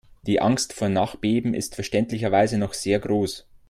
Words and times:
Die 0.23 0.41
Angst 0.41 0.73
vor 0.73 0.89
Nachbeben 0.89 1.53
ist 1.53 1.75
verständlicherweise 1.75 2.57
noch 2.57 2.73
sehr 2.73 2.97
groß. 2.99 3.45